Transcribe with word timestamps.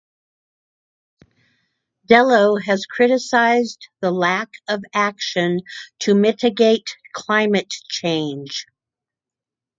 Dello 2.07 2.55
has 2.55 2.87
criticised 2.87 3.87
the 4.01 4.09
lack 4.09 4.49
of 4.67 4.83
action 4.95 5.59
to 5.99 6.15
mitigate 6.15 6.89
climate 7.13 7.69
change. 7.69 8.65